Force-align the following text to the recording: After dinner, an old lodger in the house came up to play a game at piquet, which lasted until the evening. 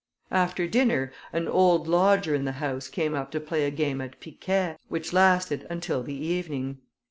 After 0.31 0.65
dinner, 0.67 1.11
an 1.31 1.47
old 1.47 1.87
lodger 1.87 2.33
in 2.33 2.43
the 2.43 2.53
house 2.53 2.87
came 2.89 3.13
up 3.13 3.29
to 3.29 3.39
play 3.39 3.67
a 3.67 3.69
game 3.69 4.01
at 4.01 4.19
piquet, 4.19 4.77
which 4.89 5.13
lasted 5.13 5.67
until 5.69 6.01
the 6.01 6.15
evening. 6.15 6.79